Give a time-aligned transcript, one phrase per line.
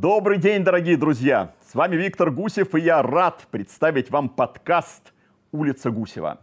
[0.00, 1.52] Добрый день, дорогие друзья!
[1.70, 5.12] С вами Виктор Гусев, и я рад представить вам подкаст
[5.52, 6.40] «Улица Гусева».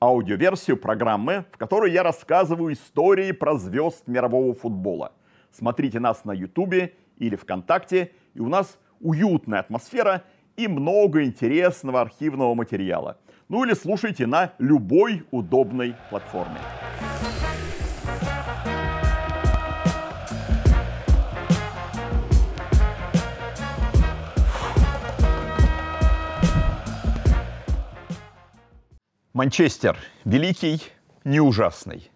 [0.00, 5.10] Аудиоверсию программы, в которой я рассказываю истории про звезд мирового футбола.
[5.50, 10.22] Смотрите нас на Ютубе или ВКонтакте, и у нас уютная атмосфера
[10.56, 13.18] и много интересного архивного материала.
[13.48, 16.60] Ну или слушайте на любой удобной платформе.
[29.36, 29.98] Манчестер.
[30.24, 30.80] Великий,
[31.24, 32.10] не ужасный.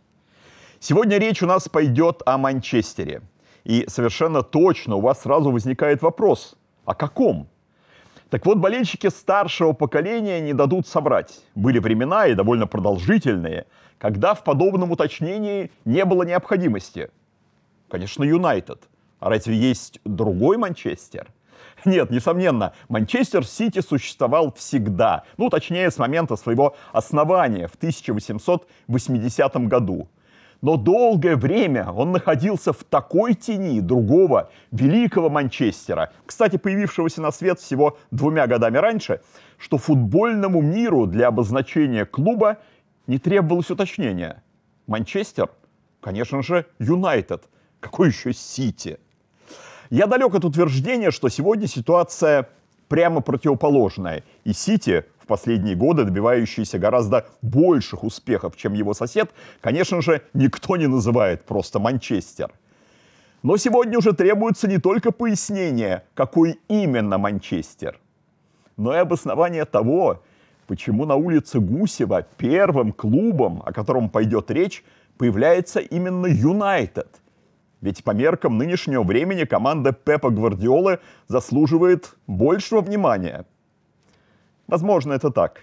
[0.79, 3.21] Сегодня речь у нас пойдет о Манчестере.
[3.63, 6.57] И совершенно точно у вас сразу возникает вопрос,
[6.87, 7.47] о каком?
[8.31, 11.43] Так вот, болельщики старшего поколения не дадут соврать.
[11.55, 13.67] Были времена, и довольно продолжительные,
[13.99, 17.11] когда в подобном уточнении не было необходимости.
[17.91, 18.89] Конечно, Юнайтед.
[19.19, 21.29] А разве есть другой Манчестер?
[21.85, 25.25] Нет, несомненно, Манчестер Сити существовал всегда.
[25.37, 30.09] Ну, точнее, с момента своего основания в 1880 году.
[30.63, 37.61] Но долгое время он находился в такой тени другого великого Манчестера, кстати, появившегося на свет
[37.61, 39.23] всего двумя годами раньше,
[39.57, 42.59] что футбольному миру для обозначения клуба
[43.07, 44.43] не требовалось уточнения.
[44.87, 45.49] Манчестер,
[46.01, 47.45] конечно же, Юнайтед.
[47.81, 48.99] Какой еще Сити?
[49.91, 52.49] Я далек от утверждения, что сегодня ситуация
[52.89, 54.23] прямо противоположная.
[54.45, 59.31] И Сити, в последние годы добивающийся гораздо больших успехов, чем его сосед,
[59.61, 62.53] конечно же, никто не называет просто Манчестер.
[63.43, 67.99] Но сегодня уже требуется не только пояснение, какой именно Манчестер,
[68.77, 70.23] но и обоснование того,
[70.69, 74.85] почему на улице Гусева первым клубом, о котором пойдет речь,
[75.19, 77.09] появляется именно Юнайтед–
[77.81, 83.47] ведь по меркам нынешнего времени команда Пепа Гвардиолы заслуживает большего внимания.
[84.67, 85.63] Возможно, это так.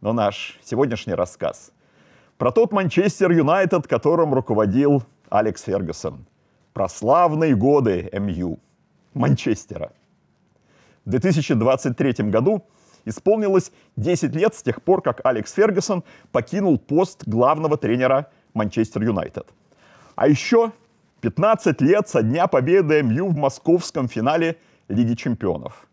[0.00, 1.72] Но наш сегодняшний рассказ
[2.36, 6.26] про тот Манчестер Юнайтед, которым руководил Алекс Фергюсон.
[6.72, 8.58] Про славные годы МЮ,
[9.14, 9.92] Манчестера.
[11.04, 12.64] В 2023 году
[13.04, 16.02] исполнилось 10 лет с тех пор, как Алекс Фергюсон
[16.32, 19.46] покинул пост главного тренера Манчестер Юнайтед.
[20.16, 20.72] А еще
[21.22, 24.56] 15 лет со дня победы МЮ в московском финале
[24.88, 25.86] Лиги чемпионов.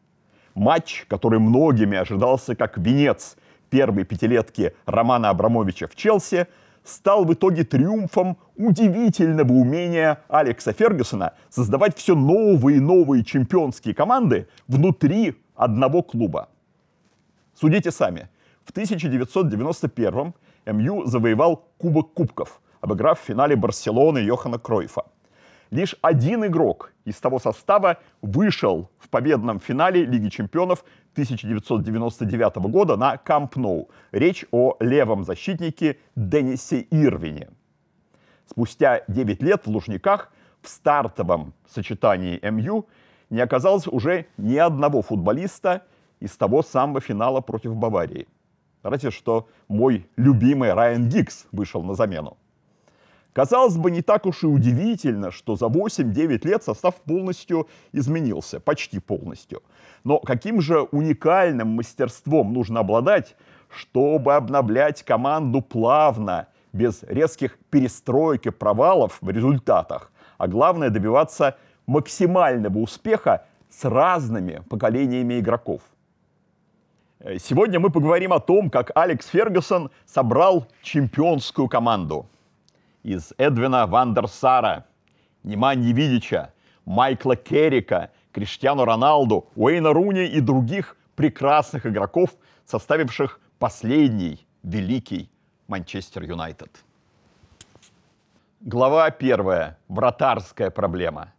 [0.55, 3.37] Матч, который многими ожидался как венец
[3.69, 6.47] первой пятилетки Романа Абрамовича в Челси,
[6.83, 14.47] стал в итоге триумфом удивительного умения Алекса Фергюсона создавать все новые и новые чемпионские команды
[14.67, 16.49] внутри одного клуба.
[17.53, 18.29] Судите сами.
[18.65, 20.33] В 1991
[20.65, 25.03] МЮ завоевал Кубок Кубков, обыграв в финале Барселоны Йохана Кройфа–
[25.71, 33.17] Лишь один игрок из того состава вышел в победном финале Лиги чемпионов 1999 года на
[33.17, 33.89] Камп Ноу.
[34.11, 37.49] Речь о левом защитнике Деннисе Ирвине.
[38.47, 40.31] Спустя 9 лет в Лужниках
[40.61, 42.87] в стартовом сочетании МЮ
[43.29, 45.83] не оказалось уже ни одного футболиста
[46.19, 48.27] из того самого финала против Баварии.
[48.81, 52.37] Разве что мой любимый Райан Гикс вышел на замену.
[53.39, 58.99] Казалось бы, не так уж и удивительно, что за 8-9 лет состав полностью изменился, почти
[58.99, 59.63] полностью.
[60.03, 63.37] Но каким же уникальным мастерством нужно обладать,
[63.69, 71.55] чтобы обновлять команду плавно, без резких перестроек и провалов в результатах, а главное добиваться
[71.87, 75.81] максимального успеха с разными поколениями игроков.
[77.37, 82.25] Сегодня мы поговорим о том, как Алекс Фергюсон собрал чемпионскую команду–
[83.03, 84.85] из Эдвина Вандерсара,
[85.43, 86.53] Неманьи Видича,
[86.85, 92.31] Майкла Керрика, Криштиану Роналду, Уэйна Руни и других прекрасных игроков,
[92.65, 95.29] составивших последний великий
[95.67, 96.83] Манчестер Юнайтед.
[98.61, 99.77] Глава первая.
[99.87, 101.33] Вратарская проблема–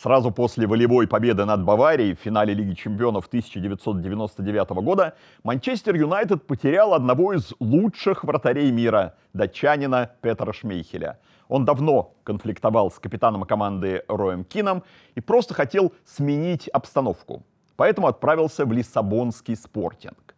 [0.00, 6.94] Сразу после волевой победы над Баварией в финале Лиги чемпионов 1999 года Манчестер Юнайтед потерял
[6.94, 11.18] одного из лучших вратарей мира, датчанина Петра Шмейхеля.
[11.48, 14.84] Он давно конфликтовал с капитаном команды Роем Кином
[15.16, 17.42] и просто хотел сменить обстановку.
[17.74, 20.36] Поэтому отправился в Лиссабонский спортинг.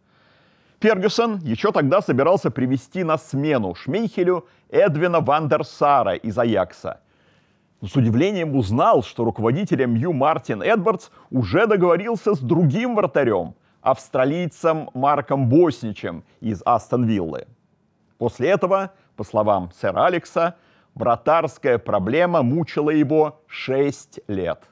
[0.80, 7.00] Фергюсон еще тогда собирался привести на смену Шмейхелю Эдвина Вандерсара из Аякса–
[7.82, 15.48] с удивлением узнал, что руководитель МЮ Мартин Эдвардс уже договорился с другим вратарем, австралийцем Марком
[15.48, 17.46] Босничем из Астон Виллы.
[18.18, 20.56] После этого, по словам сэра Алекса,
[20.94, 24.64] вратарская проблема мучила его 6 лет.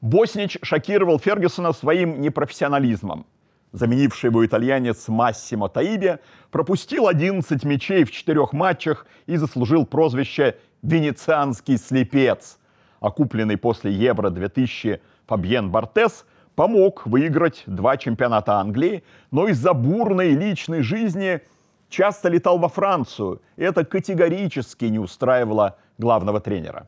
[0.00, 3.26] Боснич шокировал Фергюсона своим непрофессионализмом.
[3.72, 6.18] Заменивший его итальянец Массимо Таиби
[6.50, 12.58] пропустил 11 мячей в четырех матчах и заслужил прозвище «Венецианский слепец».
[13.00, 20.82] А купленный после Евро-2000 Фабьен Бартес помог выиграть два чемпионата Англии, но из-за бурной личной
[20.82, 21.40] жизни
[21.88, 26.86] часто летал во Францию, и это категорически не устраивало главного тренера.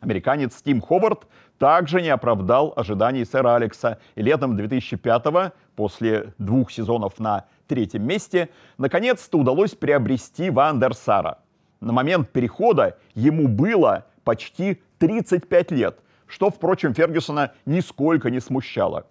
[0.00, 1.26] Американец Тим Ховард
[1.58, 3.98] также не оправдал ожиданий сэра Алекса.
[4.14, 8.48] И летом 2005-го, после двух сезонов на третьем месте,
[8.78, 11.38] наконец-то удалось приобрести Ван дер Сара.
[11.80, 19.06] На момент перехода ему было почти 35 лет, что, впрочем, Фергюсона нисколько не смущало.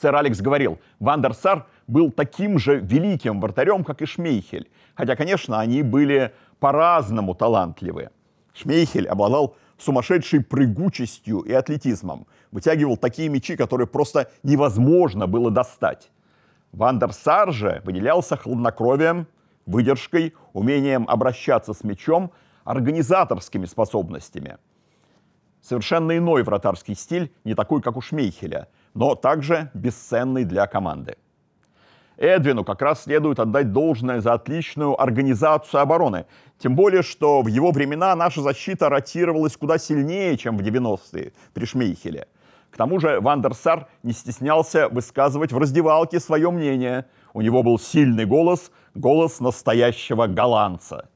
[0.00, 4.68] Сэр Алекс говорил, Ван дер Сар был таким же великим вратарем, как и Шмейхель.
[4.94, 8.10] Хотя, конечно, они были по-разному талантливы.
[8.54, 12.26] Шмейхель обладал сумасшедшей прыгучестью и атлетизмом.
[12.50, 16.10] Вытягивал такие мячи, которые просто невозможно было достать.
[16.72, 19.26] Вандер Сар же выделялся хладнокровием,
[19.66, 22.32] выдержкой, умением обращаться с мячом,
[22.64, 24.58] организаторскими способностями.
[25.60, 31.16] Совершенно иной вратарский стиль, не такой, как у Шмейхеля, но также бесценный для команды.
[32.16, 36.26] Эдвину как раз следует отдать должное за отличную организацию обороны.
[36.58, 41.64] Тем более, что в его времена наша защита ротировалась куда сильнее, чем в 90-е при
[41.66, 42.26] Шмейхеле.
[42.70, 47.06] К тому же Вандерсар не стеснялся высказывать в раздевалке свое мнение.
[47.36, 51.10] У него был сильный голос, голос настоящего голландца.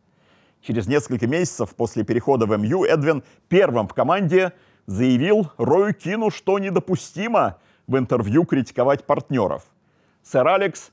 [0.60, 4.52] Через несколько месяцев после перехода в МЮ Эдвин первым в команде
[4.84, 7.56] заявил Рою Кину, что недопустимо
[7.86, 9.64] в интервью критиковать партнеров–
[10.22, 10.92] сэр Алекс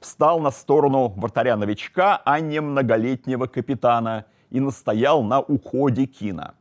[0.00, 6.54] встал на сторону вратаря-новичка, а не многолетнего капитана, и настоял на уходе Кина.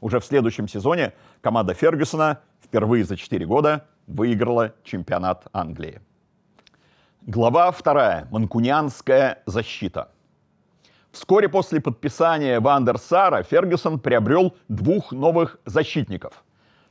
[0.00, 6.00] Уже в следующем сезоне команда Фергюсона впервые за 4 года выиграла чемпионат Англии.
[7.26, 8.26] Глава вторая.
[8.30, 10.08] Манкунианская защита.
[11.10, 16.44] Вскоре после подписания Вандерсара Фергюсон приобрел двух новых защитников.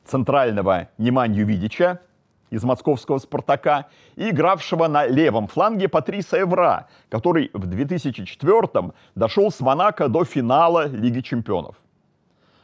[0.05, 2.01] Центрального Неманью Видича
[2.49, 9.59] из московского «Спартака», и игравшего на левом фланге Патриса Эвра, который в 2004-м дошел с
[9.59, 11.75] Монако до финала Лиги чемпионов.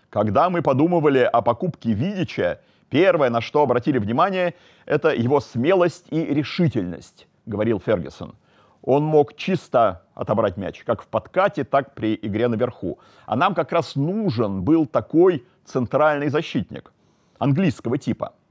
[0.10, 4.54] Когда мы подумывали о покупке Видича, первое, на что обратили внимание,
[4.86, 8.36] это его смелость и решительность, говорил Фергюсон.
[8.82, 13.00] Он мог чисто отобрать мяч, как в подкате, так при игре наверху.
[13.26, 16.92] А нам как раз нужен был такой центральный защитник
[17.40, 18.34] английского типа–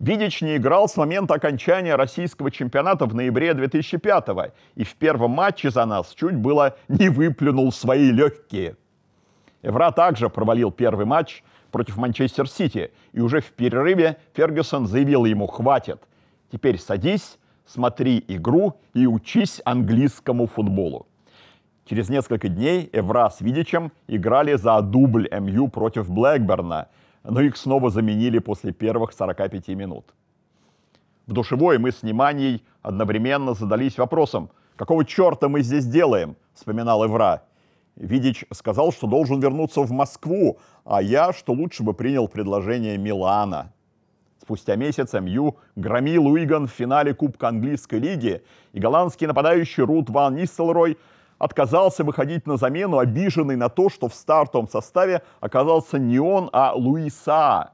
[0.00, 5.30] Видич не играл с момента окончания российского чемпионата в ноябре 2005 го и в первом
[5.30, 8.76] матче за нас чуть было не выплюнул свои легкие.
[9.62, 15.46] Эвра также провалил первый матч против Манчестер Сити, и уже в перерыве Фергюсон заявил ему
[15.46, 16.02] «хватит,
[16.50, 21.06] теперь садись, смотри игру и учись английскому футболу».
[21.84, 26.88] Через несколько дней Эвра с Видичем играли за дубль МЮ против Блэкберна–
[27.24, 30.14] но их снова заменили после первых 45 минут.
[31.26, 37.42] В душевой мы с Неманьей одновременно задались вопросом, какого черта мы здесь делаем, вспоминал Эвра.
[37.96, 43.72] Видич сказал, что должен вернуться в Москву, а я, что лучше бы принял предложение Милана.
[44.44, 50.36] Спустя месяц МЮ громил Уиган в финале Кубка Английской лиги, и голландский нападающий Рут Ван
[50.36, 50.98] Нистелрой–
[51.38, 56.72] отказался выходить на замену, обиженный на то, что в стартовом составе оказался не он, а
[56.74, 57.72] Луиса.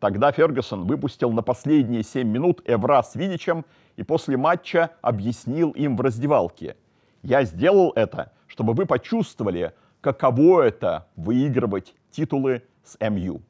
[0.00, 3.64] Тогда Фергюсон выпустил на последние 7 минут Эвра с Видичем
[3.96, 6.76] и после матча объяснил им в раздевалке.
[7.22, 13.40] «Я сделал это, чтобы вы почувствовали, каково это выигрывать титулы с МЮ».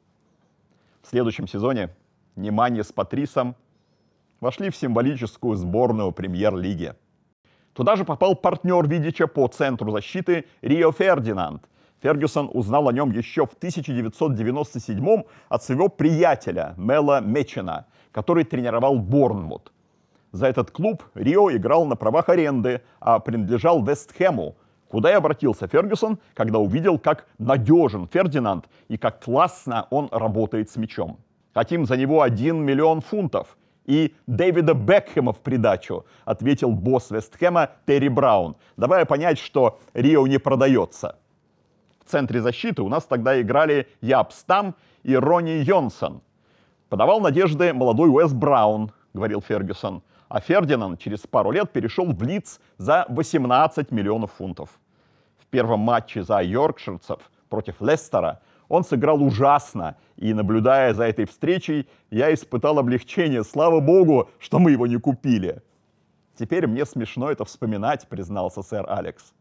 [1.01, 1.89] В следующем сезоне
[2.35, 3.55] Неманье с Патрисом
[4.39, 6.93] вошли в символическую сборную премьер-лиги–
[7.75, 11.67] Туда же попал партнер Видича по центру защиты Рио Фердинанд.
[12.01, 19.73] Фергюсон узнал о нем еще в 1997 от своего приятеля Мела Мечена, который тренировал Борнмут.
[20.31, 24.55] За этот клуб Рио играл на правах аренды, а принадлежал Вестхэму,
[24.87, 30.77] куда и обратился Фергюсон, когда увидел, как надежен Фердинанд и как классно он работает с
[30.77, 31.19] мячом.
[31.55, 38.07] Хотим за него 1 миллион фунтов– и Дэвида Бекхэма в придачу, ответил босс Вестхэма Терри
[38.07, 41.17] Браун, давая понять, что Рио не продается.
[42.03, 46.21] В центре защиты у нас тогда играли Яп Стам и Ронни Йонсон.
[46.89, 52.59] Подавал надежды молодой Уэс Браун, говорил Фергюсон, а Фердинанд через пару лет перешел в Лиц
[52.77, 54.69] за 18 миллионов фунтов.
[55.37, 57.19] В первом матче за йоркширцев
[57.49, 63.43] против Лестера Он сыграл ужасно, и наблюдая за этой встречей, я испытал облегчение.
[63.43, 65.61] Слава богу, что мы его не купили.
[66.37, 69.33] Теперь мне смешно это вспоминать, признался сэр Алекс.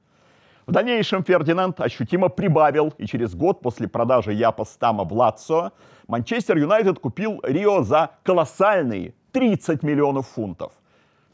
[0.66, 5.72] В дальнейшем Фердинанд ощутимо прибавил, и через год после продажи Япа Стама в Лацо
[6.06, 10.72] Манчестер Юнайтед купил Рио за колоссальные 30 миллионов фунтов.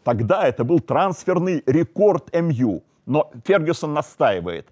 [0.03, 4.69] Тогда это был трансферный рекорд МЮ, но Фергюсон настаивает.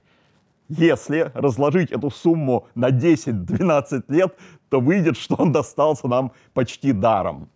[0.69, 4.37] Если разложить эту сумму на 10-12 лет,
[4.69, 7.49] то выйдет, что он достался нам почти даром.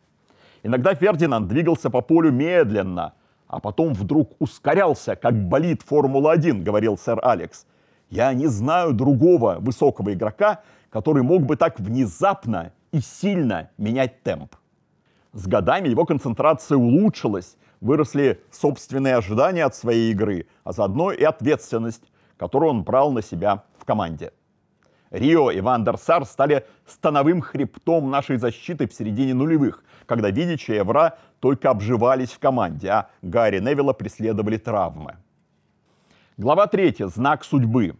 [0.63, 3.15] Иногда Фердинанд двигался по полю медленно–
[3.53, 7.67] а потом вдруг ускорялся, как болит Формула-1, говорил сэр Алекс.
[8.09, 14.57] Я не знаю другого высокого игрока, который мог бы так внезапно и сильно менять темп.
[15.35, 22.11] С годами его концентрация улучшилась, выросли собственные ожидания от своей игры, а заодно и ответственность,
[22.43, 24.33] которую он брал на себя в команде.
[25.13, 30.69] Рио и Ван дер Сар стали становым хребтом нашей защиты в середине нулевых, когда Видич
[30.69, 35.19] и Евра только обживались в команде, а Гарри Невилла преследовали травмы.
[36.37, 36.97] Глава 3.
[37.07, 37.95] Знак судьбы.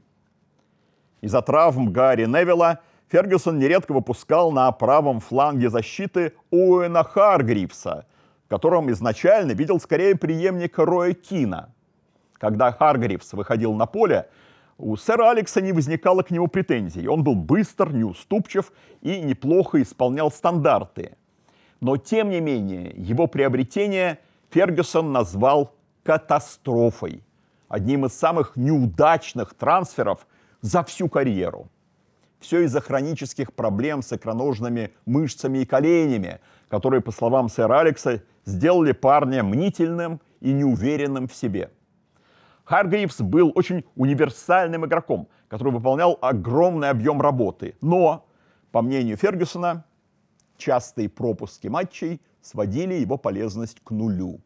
[1.21, 2.81] Из-за травм Гарри Невилла
[3.13, 8.07] Фергюсон нередко выпускал на правом фланге защиты Оуэна Харгривса,
[8.47, 11.73] в котором изначально видел скорее преемника Роя Кина.
[12.43, 14.29] Когда Харгривс выходил на поле,
[14.77, 17.07] у сэра Алекса не возникало к нему претензий.
[17.07, 21.17] Он был быстр, неуступчив и неплохо исполнял стандарты.
[21.81, 24.19] Но, тем не менее, его приобретение
[24.51, 25.73] Фергюсон назвал
[26.03, 27.23] катастрофой.
[27.69, 30.27] Одним из самых неудачных трансферов
[30.63, 31.69] за всю карьеру.
[32.41, 38.91] Все из-за хронических проблем с икроножными мышцами и коленями, которые, по словам сэра Алекса, сделали
[38.91, 41.71] парня мнительным и неуверенным в себе–
[42.65, 47.77] Харгривс был очень универсальным игроком, который выполнял огромный объем работы.
[47.81, 48.27] Но,
[48.71, 49.85] по мнению Фергюсона,
[50.57, 54.41] частые пропуски матчей сводили его полезность к нулю.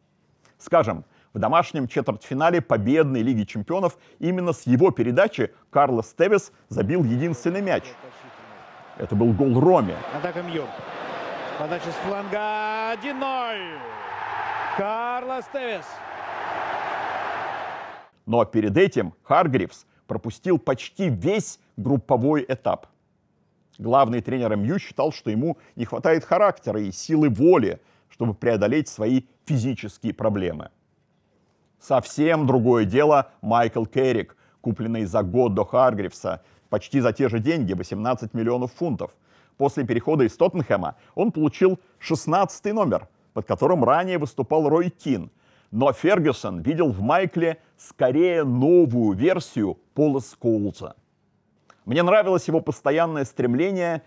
[0.57, 7.61] Скажем, в домашнем четвертьфинале победной Лиги чемпионов именно с его передачи Карлос Тевес забил единственный
[7.61, 7.83] мяч.
[8.97, 9.95] Это был гол Роме.
[10.15, 10.63] Атака Мью.
[11.59, 13.77] Подача с фланга 1-0.
[14.77, 15.85] Карлос Тевес.
[18.27, 22.87] Но перед этим Харгривс пропустил почти весь групповой этап.
[23.79, 27.79] Главный тренер МЮ считал, что ему не хватает характера и силы воли,
[28.09, 30.71] чтобы преодолеть свои физические проблемы.
[31.79, 37.73] Совсем другое дело Майкл Керрик, купленный за год до Харгривса, почти за те же деньги,
[37.73, 39.15] 18 миллионов фунтов.
[39.55, 45.31] После перехода из Тоттенхэма он получил 16 номер, под которым ранее выступал Рой Кин–
[45.71, 50.95] но Фергюсон видел в Майкле скорее новую версию Пола Скоулза.
[51.85, 54.01] Мне нравилось его постоянное стремление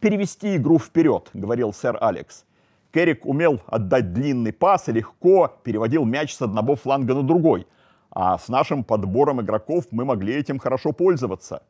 [0.00, 2.44] перевести игру вперед, говорил сэр Алекс.
[2.92, 7.66] Керрик умел отдать длинный пас и легко переводил мяч с одного фланга на другой.
[8.10, 11.62] А с нашим подбором игроков мы могли этим хорошо пользоваться.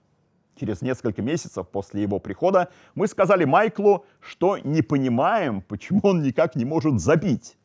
[0.57, 6.57] Через несколько месяцев после его прихода мы сказали Майклу, что не понимаем, почему он никак
[6.57, 7.57] не может забить.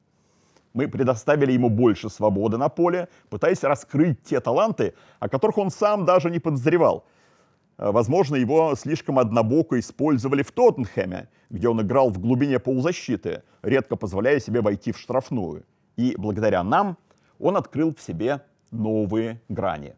[0.78, 6.06] Мы предоставили ему больше свободы на поле, пытаясь раскрыть те таланты, о которых он сам
[6.06, 7.04] даже не подозревал.
[7.80, 13.96] Э, возможно, его слишком однобоко использовали в Тоттенхэме, где он играл в глубине полузащиты, редко
[13.96, 15.64] позволяя себе войти в штрафную.
[15.96, 16.96] И благодаря нам
[17.40, 19.96] он открыл в себе новые грани.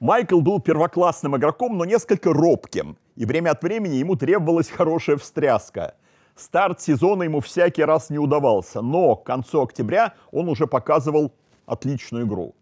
[0.00, 5.94] Майкл был первоклассным игроком, но несколько робким, и время от времени ему требовалась хорошая встряска–
[6.40, 11.32] Старт сезона ему всякий раз не удавался, но к концу октября он уже показывал
[11.66, 12.54] отличную игру.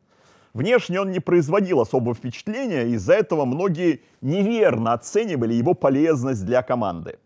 [0.52, 7.20] Внешне он не производил особого впечатления, из-за этого многие неверно оценивали его полезность для команды.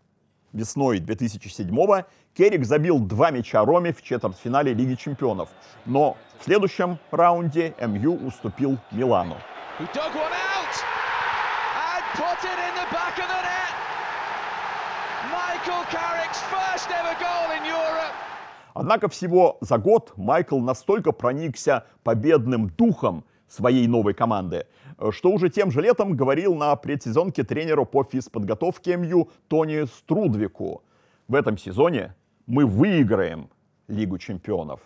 [0.51, 2.05] Весной 2007-го
[2.37, 5.49] Керрик забил два мяча Роме в четвертьфинале Лиги чемпионов,
[5.85, 9.37] но в следующем раунде МЮ уступил Милану.
[9.79, 10.75] He dug one out
[11.95, 13.82] and put it in the back of the net.
[18.73, 24.65] Однако всего за год Майкл настолько проникся победным духом своей новой команды,
[25.11, 30.83] что уже тем же летом говорил на предсезонке тренеру по физподготовке МЮ Тони Струдвику.
[31.27, 32.15] В этом сезоне
[32.47, 33.49] мы выиграем
[33.87, 34.81] Лигу чемпионов.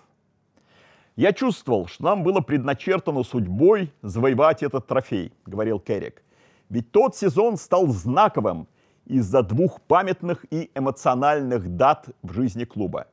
[1.16, 6.22] Я чувствовал, что нам было предначертано судьбой завоевать этот трофей, говорил Керрик.
[6.70, 8.68] Ведь тот сезон стал знаковым
[9.08, 13.08] из-за двух памятных и эмоциональных дат в жизни клуба.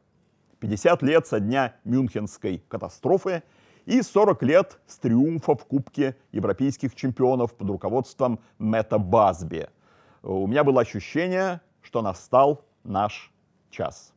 [0.58, 3.42] 50 лет со дня Мюнхенской катастрофы
[3.86, 9.68] и 40 лет с триумфа в Кубке европейских чемпионов под руководством Мэтта Базби.
[10.22, 13.30] у меня было ощущение, что настал наш
[13.70, 14.12] час.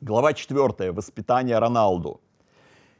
[0.00, 0.92] Глава 4.
[0.92, 2.20] Воспитание Роналду.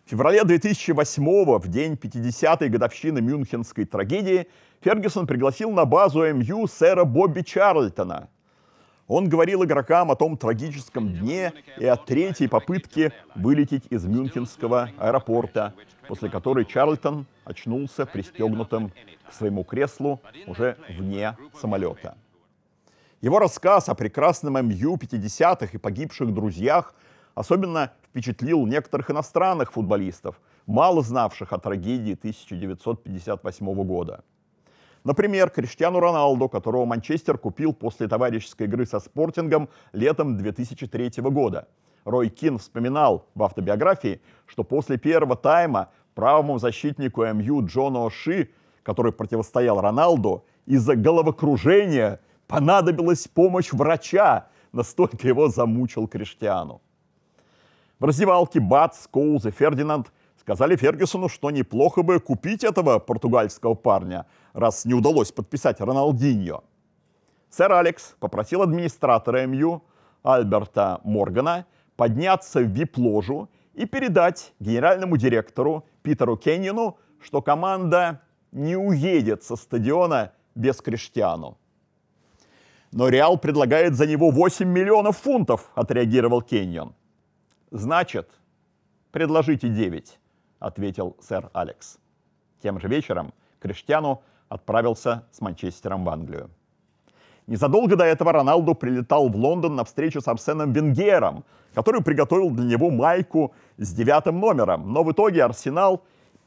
[0.05, 4.49] В феврале 2008 в день 50-й годовщины Мюнхенской трагедии,
[4.83, 8.29] Фергюсон пригласил на базу МЮ сэра Бобби Чарльтона.
[9.07, 15.73] Он говорил игрокам о том трагическом дне и о третьей попытке вылететь из Мюнхенского аэропорта,
[16.07, 18.93] после которой Чарльтон очнулся пристегнутым
[19.27, 22.19] к своему креслу уже вне самолета.
[23.23, 26.95] Его рассказ о прекрасном МЮ 50-х и погибших друзьях
[27.35, 34.23] особенно впечатлил некоторых иностранных футболистов, мало знавших о трагедии 1958 года.
[35.03, 41.67] Например, Криштиану Роналду, которого Манчестер купил после товарищеской игры со Спортингом летом 2003 года.
[42.05, 48.51] Рой Кин вспоминал в автобиографии, что после первого тайма правому защитнику МЮ Джону Оши,
[48.85, 56.81] который противостоял Роналду, из-за головокружения понадобилась помощь врача, настолько его замучил Криштиану.
[58.01, 64.27] В раздевалке Бац, Коуз и Фердинанд сказали Фергюсону, что неплохо бы купить этого португальского парня,
[64.53, 66.65] раз не удалось подписать Роналдиньо.
[67.51, 69.83] Сэр Алекс попросил администратора МЮ
[70.25, 78.21] Альберта Моргана подняться в вип-ложу и передать генеральному директору Питеру Кеннину, что команда
[78.51, 81.59] не уедет со стадиона без Криштиану.
[82.93, 86.95] Но Реал предлагает за него 8 миллионов фунтов, отреагировал Кеннион.
[87.75, 88.31] Значит,
[89.11, 90.21] предложите 9,
[90.61, 91.99] ответил сэр Алекс.
[92.63, 96.51] Тем же вечером Криштиану отправился с Манчестером в Англию.
[97.49, 102.65] Незадолго до этого Роналду прилетал в Лондон на встречу с Арсеном Венгером, который приготовил для
[102.65, 104.93] него майку с девятым номером.
[104.93, 106.05] Но в итоге Арсенал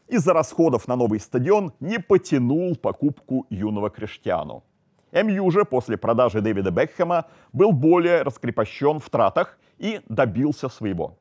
[0.07, 4.63] из-за расходов на новый стадион не потянул покупку юного Криштиану.
[5.11, 11.17] МЮ же после продажи Дэвида Бекхэма был более раскрепощен в тратах и добился своего.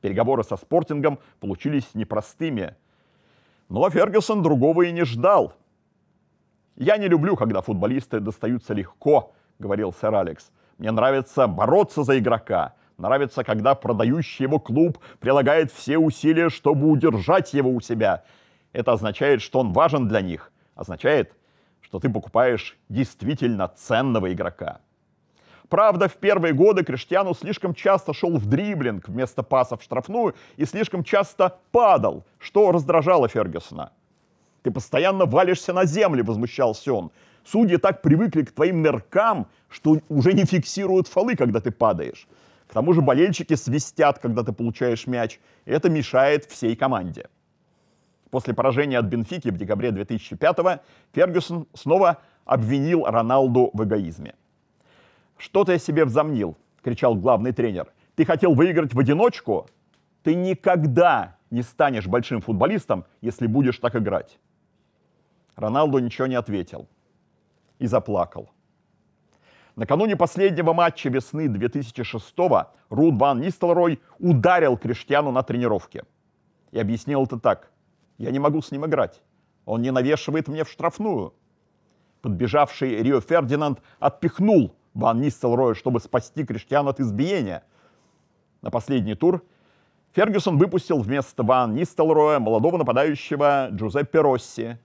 [0.00, 2.74] Переговоры со спортингом получились непростыми.
[3.68, 5.54] Но Фергюсон другого и не ждал.
[6.76, 10.50] «Я не люблю, когда футболисты достаются легко»,— говорил сэр Алекс.
[10.78, 12.74] «Мне нравится бороться за игрока.
[12.98, 18.24] Нравится, когда продающий его клуб прилагает все усилия, чтобы удержать его у себя.
[18.72, 20.52] Это означает, что он важен для них.
[20.74, 21.32] Означает,
[21.80, 24.80] что ты покупаешь действительно ценного игрока.
[25.74, 30.66] Правда, в первые годы Криштиану слишком часто шел в дриблинг вместо паса в штрафную и
[30.66, 33.90] слишком часто падал, что раздражало Фергюсона.
[34.62, 37.10] «Ты постоянно валишься на землю»,— возмущался он.
[37.44, 42.28] «Судьи так привыкли к твоим ныркам, что уже не фиксируют фолы, когда ты падаешь.
[42.68, 47.26] К тому же болельщики свистят, когда ты получаешь мяч, и это мешает всей команде».
[48.30, 50.82] После поражения от Бенфики в декабре 2005-го
[51.14, 54.34] Фергюсон снова обвинил Роналду в эгоизме.
[55.36, 57.92] «Что ты себе взомнил?»— кричал главный тренер.
[58.14, 59.68] «Ты хотел выиграть в одиночку?
[60.22, 64.38] Ты никогда не станешь большим футболистом, если будешь так играть».
[65.56, 66.88] Роналду ничего не ответил
[67.78, 68.50] и заплакал.
[69.76, 76.04] Накануне последнего матча весны 2006-го Руд Ван Нистелрой ударил Криштиану на тренировке.
[76.70, 77.72] И объяснил это так.
[78.18, 79.20] Я не могу с ним играть.
[79.64, 81.34] Он не навешивает мне в штрафную.
[82.22, 87.64] Подбежавший Рио Фердинанд отпихнул Ван Нистелроя, чтобы спасти Криштиану от избиения.
[88.62, 89.44] На последний тур
[90.12, 94.78] Фергюсон выпустил вместо Ван Нистелроя молодого нападающего Джузеппе Росси,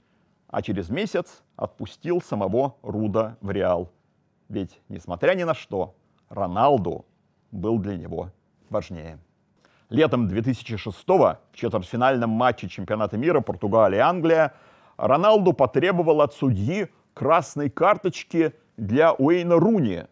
[0.48, 3.92] а через месяц отпустил самого Руда в Реал.
[4.50, 5.96] Ведь, несмотря ни на что,
[6.30, 7.06] Роналду
[7.52, 8.32] был для него
[8.70, 9.20] важнее.
[9.90, 14.54] Летом 2006-го в четвертьфинальном матче чемпионата мира Португалия-Англия
[14.98, 16.90] Роналду потребовал от судьи
[17.20, 20.06] красной карточки для Уэйна Руни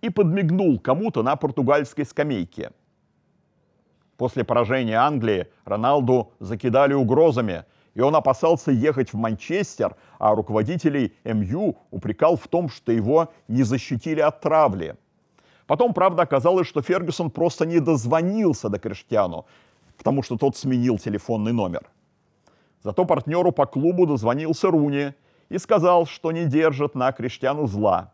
[0.00, 2.70] и подмигнул кому-то на португальской скамейке.
[4.16, 11.76] После поражения Англии Роналду закидали угрозами, и он опасался ехать в Манчестер, а руководителей МЮ
[11.90, 14.96] упрекал в том, что его не защитили от травли–
[15.68, 19.46] Потом, правда, оказалось, что Фергюсон просто не дозвонился до Криштиану,
[19.96, 21.88] потому что тот сменил телефонный номер.
[22.82, 25.14] Зато партнеру по клубу дозвонился Руни
[25.52, 28.12] и сказал, что не держит на Криштиану зла.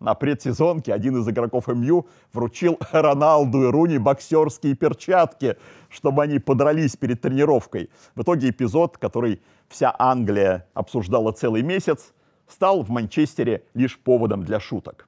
[0.00, 5.56] На предсезонке один из игроков МЮ вручил Роналду и Руни боксерские перчатки,
[5.90, 7.90] чтобы они подрались перед тренировкой.
[8.14, 12.12] В итоге эпизод, который вся Англия обсуждала целый месяц,
[12.48, 15.06] стал в Манчестере лишь поводом для шуток.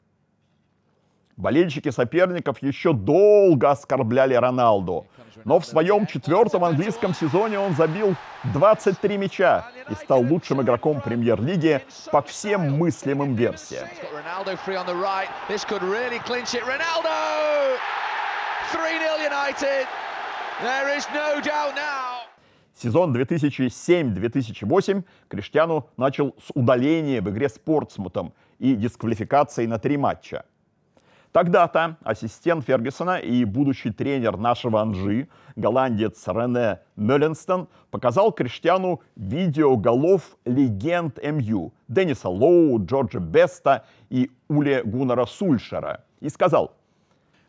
[1.37, 5.07] Болельщики соперников еще долго оскорбляли Роналду.
[5.44, 8.14] Но в своем четвертом английском сезоне он забил
[8.55, 13.87] 23 мяча и стал лучшим игроком премьер-лиги по всем мыслимым версиям.
[14.14, 15.29] Ronaldo free on the right.
[15.49, 16.62] This could really clinch it.
[16.62, 17.77] Ronaldo!
[18.72, 19.87] 3-0 United.
[20.62, 22.22] There is no doubt now.
[22.75, 30.44] Сезон 2007-2008 Криштиану начал с удаления в игре с Портсмутом и дисквалификацией на три матча.
[31.37, 40.38] Тогда-то ассистент Фергюсона и будущий тренер нашего Анжи, голландец Рене Мелленстон, показал Криштиану видео голов
[40.46, 46.75] легенд МЮ Денниса Лоу, Джорджа Беста и Уле Гуннера Сульшера и сказал,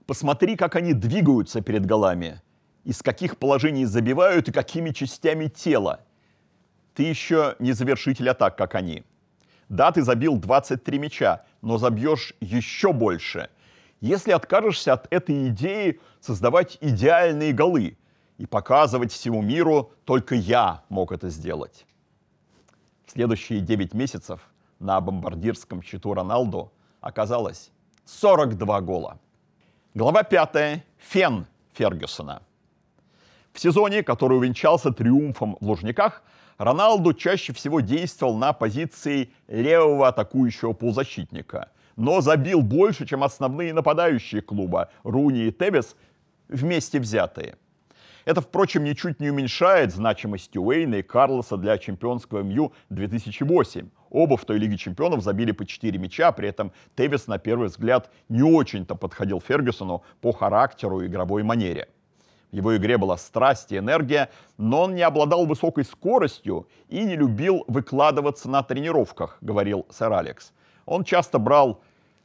[0.06, 2.42] посмотри, как они двигаются перед голами,
[2.84, 6.02] из каких положений забивают и какими частями тела.
[6.94, 9.06] Ты еще не завершитель атак, как они.
[9.70, 13.50] Да, ты забил 23 мяча, но забьешь еще больше–
[14.02, 17.98] если откажешься от этой идеи создавать идеальные голы
[18.38, 21.86] и показывать всему миру, только я мог это сделать.
[23.06, 24.42] В следующие 9 месяцев
[24.80, 27.72] на бомбардирском счету Роналду оказалось
[28.06, 29.20] 42 гола.
[29.96, 30.84] Глава 5.
[30.98, 32.44] Фен Фергюсона.
[33.54, 36.22] В сезоне, который увенчался триумфом в Лужниках,
[36.60, 44.42] Роналду чаще всего действовал на позиции левого атакующего полузащитника– но забил больше, чем основные нападающие
[44.42, 45.98] клуба Руни и Тевис
[46.48, 47.58] вместе взятые.
[48.24, 53.90] Это, впрочем, ничуть не уменьшает значимости Уэйна и Карлоса для чемпионского МЮ 2008.
[54.10, 58.12] Оба в той Лиге чемпионов забили по 4 мяча, при этом Тевис, на первый взгляд,
[58.28, 61.88] не очень-то подходил Фергюсону по характеру и игровой манере.
[62.52, 67.16] В его игре была страсть и энергия, но он не обладал высокой скоростью и не
[67.16, 70.52] любил выкладываться на тренировках, говорил сэр Алекс.
[70.88, 71.82] Он часто брал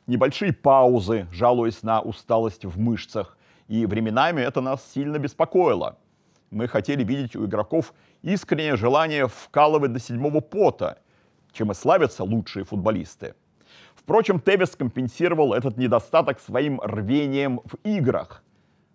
[0.07, 3.37] небольшие паузы, жалуясь на усталость в мышцах.
[3.67, 5.99] И временами это нас сильно беспокоило.
[6.51, 10.99] Мы хотели видеть у игроков искреннее желание вкалывать до седьмого пота,
[11.53, 13.35] чем и славятся лучшие футболисты.
[13.97, 18.45] Впрочем, Тевис компенсировал этот недостаток своим рвением в играх.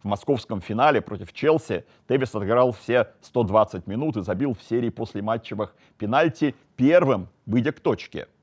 [0.01, 5.21] В московском финале против Челси Тевис отыграл все 120 минут и забил в серии после
[5.21, 8.27] матчевых пенальти первым, выйдя к точке–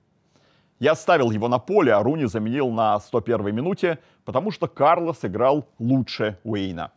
[0.80, 5.68] я оставил его на поле, а Руни заменил на 101-й минуте, потому что Карлос играл
[5.78, 6.90] лучше Уэйна.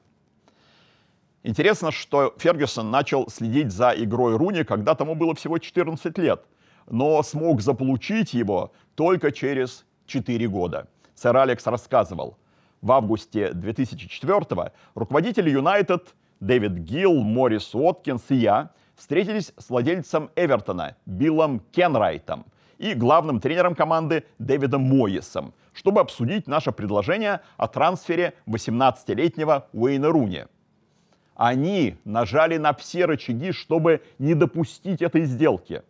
[1.43, 6.43] Интересно, что Фергюсон начал следить за игрой Руни, когда тому было всего 14 лет,
[6.89, 10.87] но смог заполучить его только через 4 года.
[11.15, 12.37] Сэр Алекс рассказывал,
[12.81, 20.95] в августе 2004 руководители Юнайтед Дэвид Гилл, Морис Уоткинс и я встретились с владельцем Эвертона
[21.05, 22.45] Биллом Кенрайтом–
[22.77, 30.45] и главным тренером команды Дэвидом Моисом, чтобы обсудить наше предложение о трансфере 18-летнего Уэйна Руни.
[31.35, 35.83] Они нажали на все рычаги, чтобы не допустить этой сделки.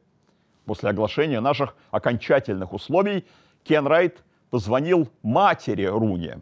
[0.65, 3.25] После оглашения наших окончательных условий
[3.63, 6.35] Кен Райт позвонил матери Руни.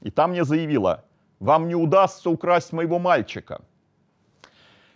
[0.00, 1.04] И там мне заявила,
[1.40, 3.60] вам не удастся украсть моего мальчика.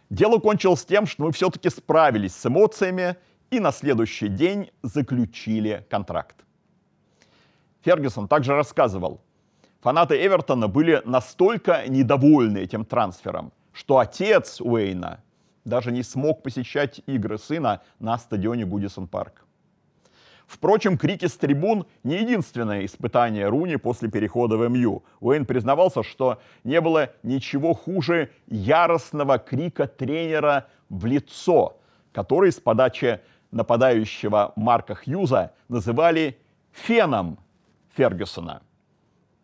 [0.08, 3.16] Дело кончилось тем, что мы все-таки справились с эмоциями
[3.52, 6.36] и на следующий день заключили контракт.
[7.82, 9.20] Фергюсон также рассказывал,
[9.82, 15.22] фанаты Эвертона были настолько недовольны этим трансфером, что отец Уэйна
[15.66, 19.44] даже не смог посещать игры сына на стадионе Гудисон Парк.
[20.46, 25.02] Впрочем, крики с трибун не единственное испытание Руни после перехода в МЮ.
[25.20, 31.78] Уэйн признавался, что не было ничего хуже яростного крика тренера в лицо,
[32.12, 33.20] который с подачи
[33.52, 36.38] нападающего Марка Хьюза называли
[36.72, 37.38] феном
[37.94, 38.62] Фергюсона.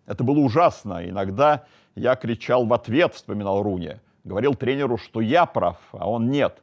[0.06, 1.08] Это было ужасно.
[1.08, 3.96] Иногда я кричал в ответ, вспоминал Руни.
[4.24, 6.62] Говорил тренеру, что я прав, а он нет.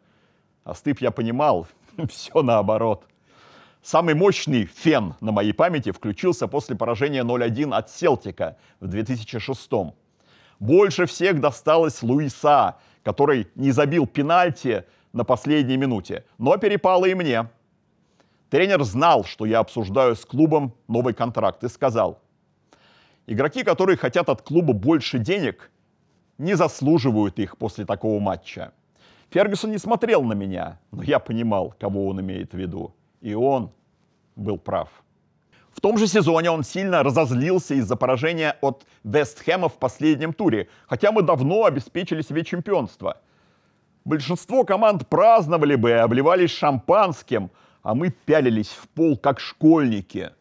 [0.63, 1.67] Остыв я понимал,
[2.09, 3.05] все наоборот.
[3.83, 9.93] Самый мощный фен на моей памяти включился после поражения 0-1 от Селтика в 2006 -м.
[10.59, 17.47] Больше всех досталось Луиса, который не забил пенальти на последней минуте, но перепало и мне.
[18.49, 22.19] Тренер знал, что я обсуждаю с клубом новый контракт и сказал,
[23.25, 25.71] игроки, которые хотят от клуба больше денег,
[26.37, 28.73] не заслуживают их после такого матча.
[29.29, 32.93] Фергюсон не смотрел на меня, но я понимал, кого он имеет в виду.
[33.21, 33.71] И он
[34.35, 34.89] был прав.
[35.71, 41.13] В том же сезоне он сильно разозлился из-за поражения от Вестхэма в последнем туре, хотя
[41.13, 43.21] мы давно обеспечили себе чемпионство–
[44.05, 47.49] Большинство команд праздновали бы и обливались шампанским,
[47.81, 50.31] а мы пялились в пол, как школьники,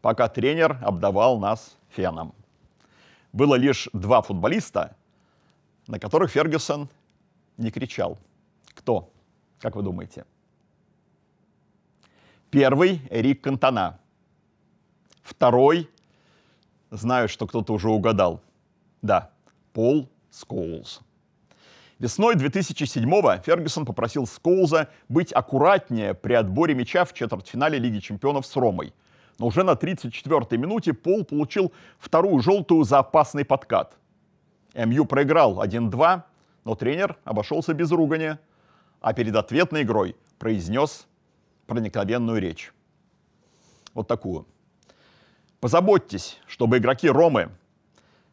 [0.00, 2.32] пока тренер обдавал нас феном.
[3.32, 4.96] Было лишь два футболиста,
[5.88, 6.88] на которых Фергюсон
[7.56, 8.18] не кричал.
[8.74, 9.10] Кто,
[9.58, 10.24] как вы думаете?
[12.50, 13.98] Первый– Эрик Кантона.
[15.22, 15.90] Второй–
[16.90, 18.40] знаю, что кто-то уже угадал.
[19.02, 19.30] Да,
[19.72, 21.00] Пол Скоулс.
[21.98, 28.54] Весной 2007-го Фергюсон попросил Скоуза быть аккуратнее при отборе мяча в четвертьфинале Лиги чемпионов с
[28.54, 28.94] Ромой.
[29.38, 33.96] Но уже на 34-й минуте Пол получил вторую желтую за опасный подкат.
[34.74, 36.22] МЮ проиграл 1-2,
[36.64, 38.38] но тренер обошелся без ругания,
[39.00, 41.08] а перед ответной игрой произнес
[41.66, 42.72] проникновенную речь.
[43.94, 44.46] Вот такую.
[45.58, 47.50] Позаботьтесь, чтобы игроки Ромы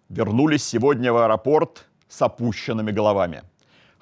[0.09, 3.41] вернулись сегодня в аэропорт с опущенными головами.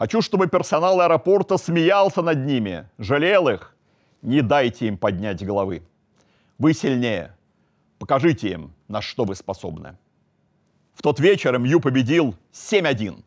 [0.03, 3.73] Хочу, чтобы персонал аэропорта смеялся над ними, жалел их.
[4.21, 5.81] Не дайте им поднять головы.
[6.57, 7.37] Вы сильнее.
[7.99, 9.97] Покажите им, на что вы способны.
[10.93, 13.23] В тот вечер МЮ победил 7-1.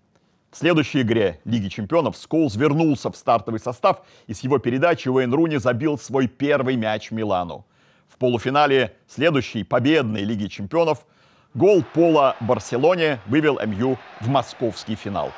[0.50, 5.32] В следующей игре Лиги чемпионов Сколс вернулся в стартовый состав и с его передачи Уэйн
[5.32, 7.64] Руни забил свой первый мяч Милану.
[8.06, 11.06] В полуфинале следующей победной Лиги чемпионов
[11.56, 15.32] гол Пола Барселоне вывел МЮ в московский финал.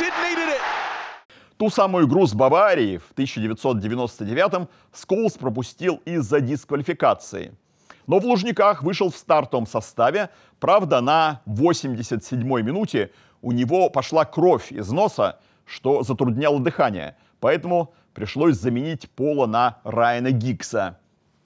[0.00, 0.12] It.
[1.56, 7.52] Ту самую игру с Баварией в 1999-м Сколс пропустил из-за дисквалификации.
[8.06, 10.30] Но в Лужниках вышел в стартовом составе.
[10.60, 13.10] Правда, на 87-й минуте
[13.42, 17.16] у него пошла кровь из носа, что затрудняло дыхание.
[17.40, 20.98] Поэтому пришлось заменить Пола на Райана Гикса,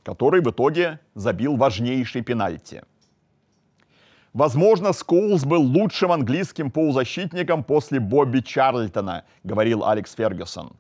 [0.05, 2.83] который в итоге забил важнейший пенальти.
[4.33, 10.73] Возможно, Скоулс был лучшим английским полузащитником после Бобби Чарльтона, говорил Алекс Фергюсон.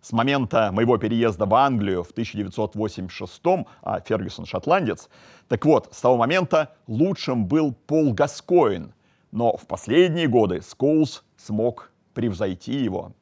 [0.00, 3.42] С момента моего переезда в Англию в 1986
[3.82, 5.10] а Фергюсон шотландец,
[5.48, 8.94] так вот, с того момента лучшим был Пол Гаскоин,
[9.30, 13.12] но в последние годы Скоулс смог превзойти его.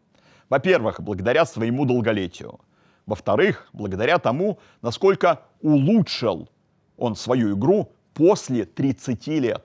[0.48, 2.60] Во-первых, благодаря своему долголетию.
[3.06, 6.48] Во-вторых, благодаря тому, насколько улучшил
[6.96, 9.64] он свою игру после 30 лет.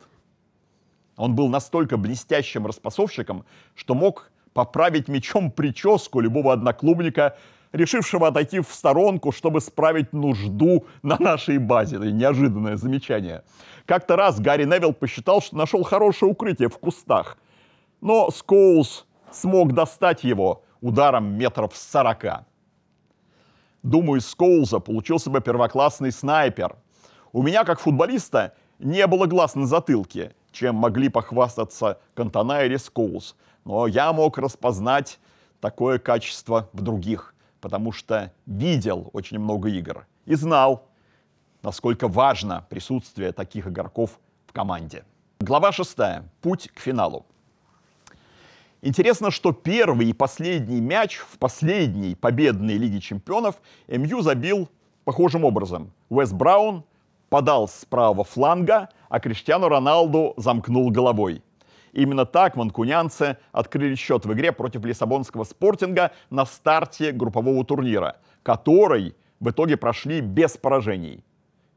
[1.15, 7.37] Он был настолько блестящим распасовщиком, что мог поправить мечом прическу любого одноклубника,
[7.71, 11.97] решившего отойти в сторонку, чтобы справить нужду на нашей базе.
[11.97, 13.43] Это неожиданное замечание.
[13.85, 17.37] Как-то раз Гарри Невилл посчитал, что нашел хорошее укрытие в кустах.
[18.01, 22.45] Но Скоулс смог достать его ударом метров сорока.
[23.83, 26.75] Думаю, из Скоулза получился бы первоклассный снайпер–
[27.31, 33.35] у меня, как футболиста, не было глаз на затылке, чем могли похвастаться Кантона или Скоулс.
[33.65, 35.19] Но я мог распознать
[35.61, 40.87] такое качество в других, потому что видел очень много игр и знал,
[41.61, 45.03] насколько важно присутствие таких игроков в команде.
[45.39, 45.97] Глава 6.
[46.41, 47.27] Путь к финалу.
[48.81, 53.55] Интересно, что первый и последний мяч в последней победной Лиге чемпионов
[53.87, 54.69] МЮ забил
[55.03, 55.91] похожим образом.
[56.09, 56.85] Уэс Браун
[57.29, 61.43] подал с правого фланга, а Криштиану Роналду замкнул головой.
[61.91, 69.15] Именно так манкунянцы открыли счет в игре против Лиссабонского спортинга на старте группового турнира, который
[69.41, 71.23] в итоге прошли без поражений.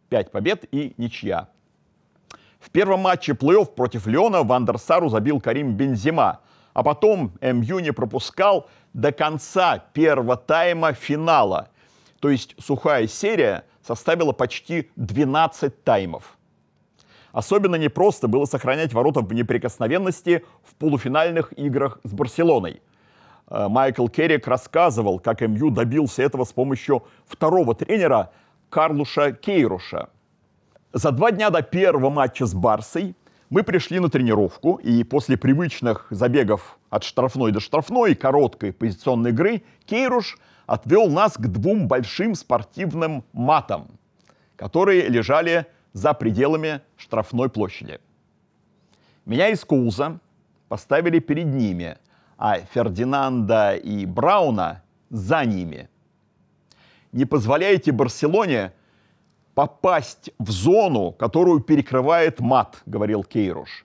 [0.09, 1.49] Пять побед и ничья.
[2.61, 6.41] В первом матче плей-офф против Леона Вандерсару забил Карим Бензима,
[6.73, 11.69] а потом МЮ не пропускал до конца первого тайма финала.
[12.21, 16.39] То есть сухая серия составила почти 12 таймов.
[17.33, 22.83] Особенно непросто было сохранять ворота в неприкосновенности в полуфинальных играх с Барселоной.
[23.49, 28.31] Э, Майкл Керрик рассказывал, как МЮ добился этого с помощью второго тренера
[28.69, 30.11] Карлуша Кейруша.
[30.93, 33.15] За два дня до первого матча с Барсой
[33.53, 39.63] мы пришли на тренировку, и после привычных забегов от штрафной до штрафной, короткой позиционной игры,
[39.85, 43.89] Кейруш– отвел нас к двум большим спортивным матам,
[44.57, 48.01] которые лежали за пределами штрафной площади.
[49.27, 50.19] Меня из Кулза
[50.69, 51.99] поставили перед ними,
[52.39, 55.91] а Фердинанда и Брауна за ними.
[57.13, 58.73] Не позволяйте Барселоне
[59.55, 63.85] попасть в зону, которую перекрывает мат, говорил Кейруш.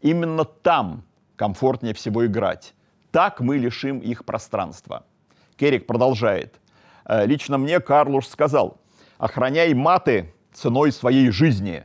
[0.00, 1.04] Именно там
[1.36, 2.74] комфортнее всего играть.
[3.10, 5.04] Так мы лишим их пространства.
[5.56, 6.60] Керрик продолжает.
[7.04, 8.78] «Э, лично мне Карлуш сказал,
[9.18, 11.84] охраняй маты ценой своей жизни.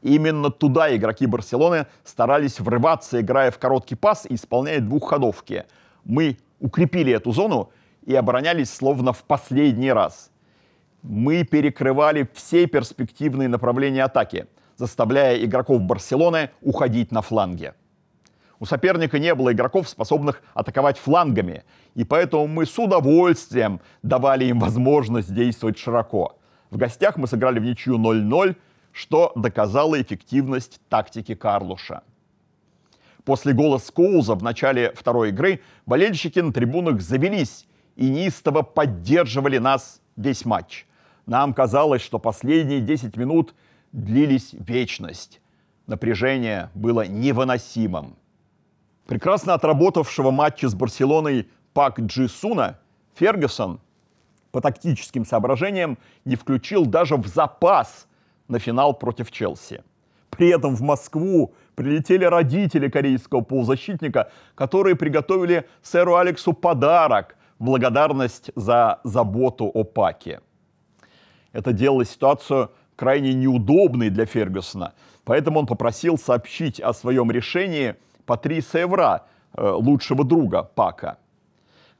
[0.00, 5.64] Именно туда игроки Барселоны старались врываться, играя в короткий пас и исполняя двухходовки.
[6.04, 7.70] Мы укрепили эту зону
[8.04, 10.31] и оборонялись словно в последний раз.
[11.02, 17.74] Мы перекрывали все перспективные направления атаки, заставляя игроков Барселоны уходить на фланге.
[18.60, 21.64] У соперника не было игроков, способных атаковать флангами,
[21.96, 26.38] и поэтому мы с удовольствием давали им возможность действовать широко.
[26.70, 28.54] В гостях мы сыграли в ничью 0-0,
[28.92, 32.02] что доказало эффективность тактики Карлуша.
[33.24, 40.00] После гола Скоуза в начале второй игры болельщики на трибунах завелись и неистово поддерживали нас
[40.16, 40.86] весь матч.
[41.26, 43.54] Нам казалось, что последние 10 минут
[43.92, 45.40] длились вечность.
[45.86, 48.16] Напряжение было невыносимым.
[49.06, 52.78] Прекрасно отработавшего матча с Барселоной Пак Джи Суна
[53.14, 53.80] Фергюсон
[54.50, 58.06] по тактическим соображениям не включил даже в запас
[58.48, 59.82] на финал против Челси.
[60.30, 68.50] При этом в Москву прилетели родители корейского полузащитника, которые приготовили сэру Алексу подарок в благодарность
[68.54, 70.40] за заботу о Паке.
[71.52, 78.82] Это делало ситуацию крайне неудобной для Фергюсона, поэтому он попросил сообщить о своем решении Патриса
[78.82, 81.18] Эвра, э, лучшего друга Пака.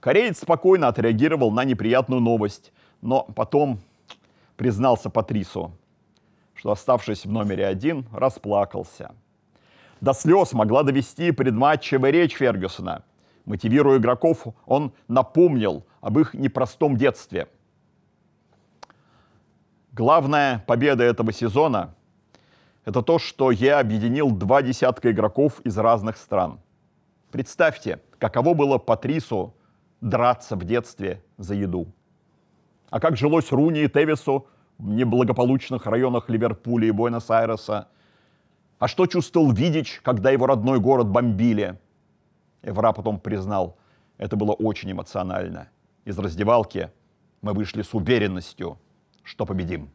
[0.01, 3.81] Кореец спокойно отреагировал на неприятную новость, но потом
[4.57, 5.73] признался Патрису,
[6.55, 9.15] что, оставшись в номере один, расплакался.
[10.01, 13.05] До слез могла довести предматчевая речь Фергюсона.
[13.45, 17.49] Мотивируя игроков, он напомнил об их непростом детстве.
[19.95, 21.95] Главная победа этого сезона–
[22.87, 26.61] это то, что я объединил два десятка игроков из разных стран.
[27.31, 29.55] Представьте, каково было Патрису
[30.01, 31.89] драться в детстве за еду.
[32.89, 34.47] А как жилось Руни и Тевису
[34.79, 37.89] в неблагополучных районах Ливерпуля и Буэнос-Айреса.
[38.79, 41.79] А что чувствовал Видич, когда его родной город бомбили?
[42.63, 43.77] Эвра потом признал,
[44.17, 45.69] это было очень эмоционально.
[46.07, 46.91] Из раздевалки
[47.43, 48.79] мы вышли с уверенностью,
[49.23, 49.91] что победим.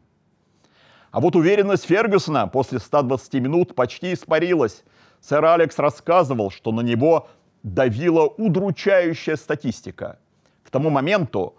[1.10, 4.84] А вот уверенность Фергюсона после 120 минут почти испарилась.
[5.20, 7.28] Сэр Алекс рассказывал, что на него
[7.62, 10.18] давила удручающая статистика.
[10.62, 11.56] К тому моменту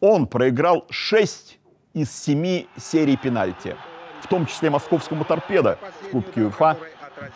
[0.00, 1.58] он проиграл 6
[1.94, 3.76] из семи серий пенальти,
[4.22, 6.76] в том числе московскому торпедо в Кубке УЕФА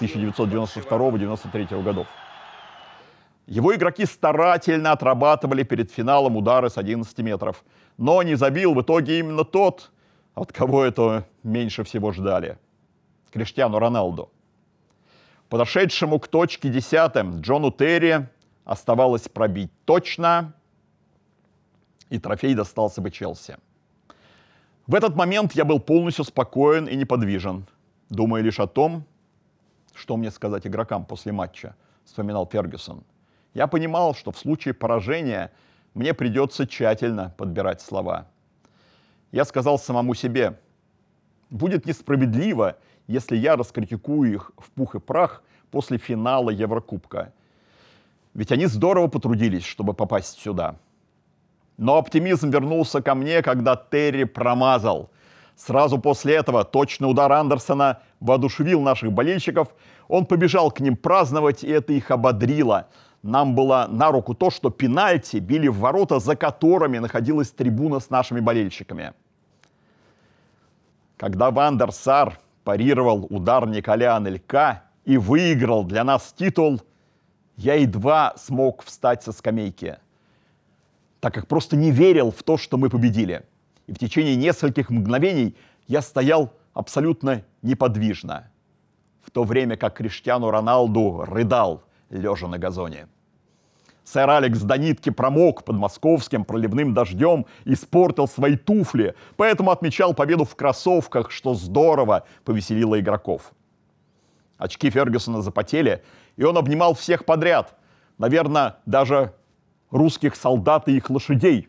[0.01, 2.07] 1992-1993 годов.
[3.47, 7.65] Его игроки старательно отрабатывали перед финалом удары с 11 метров,
[7.99, 9.91] но не забил в итоге именно тот,
[10.35, 12.57] от кого это меньше всего ждали.
[13.33, 14.31] Криштиану Роналду.
[15.49, 18.29] Подошедшему к точке десятым Джону Терри
[18.65, 20.55] оставалось пробить точно,
[22.09, 23.57] и трофей достался бы Челси.
[24.87, 27.67] В этот момент я был полностью спокоен и неподвижен,
[28.09, 29.05] думая лишь о том,
[29.95, 33.03] что мне сказать игрокам после матча, вспоминал Фергюсон.
[33.55, 35.51] Я понимал, что в случае поражения
[35.99, 38.29] мне придется тщательно подбирать слова.
[39.33, 40.59] Я сказал самому себе,
[41.51, 42.77] будет несправедливо,
[43.09, 47.33] если я раскритикую их в пух и прах после финала Еврокубка.
[48.33, 50.77] Ведь они здорово потрудились, чтобы попасть сюда.
[51.79, 55.11] Но оптимизм вернулся ко мне, когда Терри промазал.
[55.57, 59.75] Сразу после этого точный удар Андерсона воодушевил наших болельщиков.
[60.07, 62.87] Он побежал к ним праздновать, и это их ободрило.
[63.23, 68.11] Нам было на руку то, что пенальти били в ворота, за которыми находилась трибуна с
[68.11, 69.13] нашими болельщиками.
[71.17, 76.81] Когда Вандер Сар парировал удар Николя Анелька и выиграл для нас титул,
[77.57, 79.99] я едва смог встать со скамейки–
[81.21, 83.45] так как просто не верил в то, что мы победили.
[83.87, 88.51] И в течение нескольких мгновений я стоял абсолютно неподвижно,
[89.23, 93.09] в то время как Криштиану Роналду рыдал, лежа на газоне.
[94.05, 100.45] Сэр Алекс до нитки промок под московским проливным дождем, испортил свои туфли, поэтому отмечал победу
[100.45, 103.53] в кроссовках, что здорово повеселило игроков.
[104.57, 106.03] Очки Фергюсона запотели,
[106.37, 107.79] и он обнимал всех подряд.
[108.17, 109.35] Наверное, даже
[109.91, 111.69] русских солдат и их лошадей,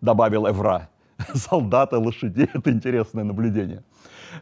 [0.00, 0.90] добавил Эвра.
[1.34, 3.84] Солдаты, лошадей– это интересное наблюдение.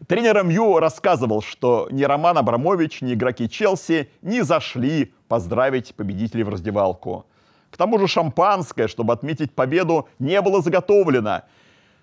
[0.07, 6.49] Тренер МЮ рассказывал, что ни Роман Абрамович, ни игроки Челси не зашли поздравить победителей в
[6.49, 7.27] раздевалку.
[7.71, 11.43] К тому же шампанское, чтобы отметить победу, не было заготовлено.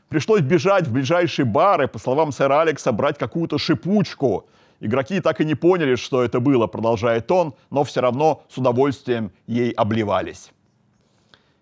[0.09, 4.47] Пришлось бежать в ближайшие бары, по словам сэра Алекса, брать какую-то шипучку.
[4.81, 9.31] Игроки так и не поняли, что это было, продолжает он, но все равно с удовольствием
[9.47, 10.51] ей обливались.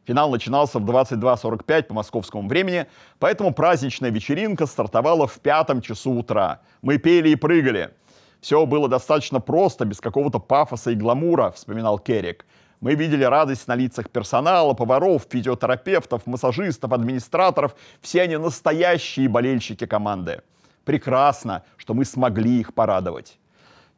[0.10, 2.88] Финал начинался в 22.45 по московскому времени,
[3.20, 6.62] поэтому праздничная вечеринка стартовала в пятом часу утра.
[6.82, 7.92] Мы пели и прыгали.
[8.42, 12.48] Все было достаточно просто, без какого-то пафоса и гламура, вспоминал Керрик.
[12.82, 17.76] Мы видели радость на лицах персонала, поваров, физиотерапевтов, массажистов, администраторов.
[18.02, 20.42] Все они настоящие болельщики команды.
[20.86, 23.38] Прекрасно, что мы смогли их порадовать.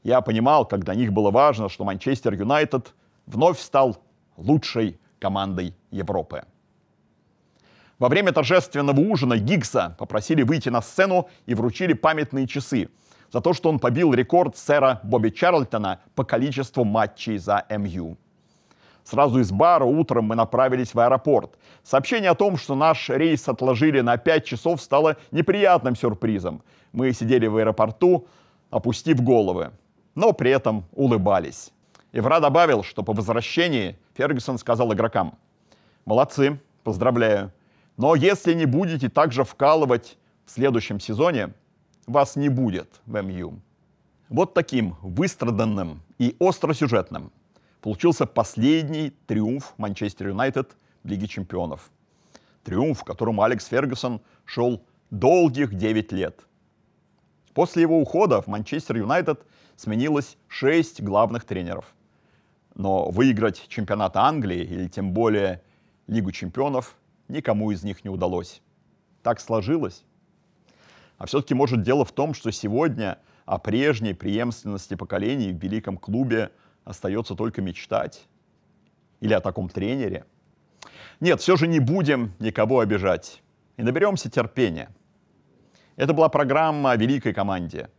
[0.04, 2.94] Я понимал, как для них было важно, что Манчестер Юнайтед
[3.28, 3.96] вновь стал
[4.36, 6.44] лучшей командой Европы.
[8.00, 12.90] Во время торжественного ужина Гиггса попросили выйти на сцену и вручили памятные часы
[13.32, 18.18] за то, что он побил рекорд сэра Бобби Чарльтона по количеству матчей за МЮ.
[19.04, 21.58] Сразу из бара утром мы направились в аэропорт.
[21.84, 26.64] Сообщение о том, что наш рейс отложили на 5 часов, стало неприятным сюрпризом.
[26.92, 28.28] Мы сидели в аэропорту,
[28.70, 29.72] опустив головы,
[30.16, 31.72] но при этом улыбались.
[32.14, 35.38] Ивра добавил, что по возвращении Фергюсон сказал игрокам,
[36.06, 37.54] «Молодцы, поздравляю.
[37.96, 41.54] Но если не будете также вкалывать в следующем сезоне,
[42.08, 43.62] вас не будет в МЮ».
[44.28, 47.32] Вот таким выстраданным и остросюжетным
[47.80, 51.92] получился последний триумф Манчестер Юнайтед в Лиге чемпионов.
[52.64, 56.46] Триумф, к которому Алекс Фергюсон шел долгих 9 лет.
[57.54, 59.46] После его ухода в Манчестер Юнайтед
[59.76, 61.86] сменилось 6 главных тренеров.
[62.76, 65.62] Но выиграть чемпионат Англии или тем более
[66.08, 66.98] Лигу чемпионов
[67.28, 68.62] никому из них не удалось.
[69.24, 70.04] Так сложилось.
[71.18, 76.52] А все-таки, может, дело в том, что сегодня о прежней преемственности поколений в великом клубе
[76.84, 78.28] остается только мечтать.
[79.20, 80.26] Или о таком тренере.
[81.20, 83.44] Нет, все же не будем никого обижать.
[83.78, 84.90] И наберемся терпения.
[85.96, 87.90] Это была программа о великой команде.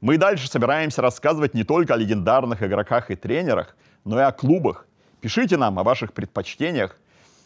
[0.00, 4.86] Мы дальше собираемся рассказывать не только о легендарных игроках и тренерах, но и о клубах.
[5.20, 6.98] Пишите нам о ваших предпочтениях,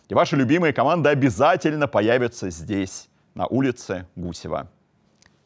[0.09, 4.68] и ваши любимые команды обязательно появятся здесь, на улице Гусева.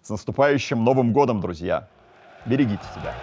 [0.02, 1.88] С наступающим Новым годом, друзья!
[2.46, 3.14] Берегите себя!